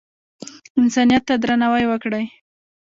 [0.79, 2.25] انسانیت ته درناوی وکړئ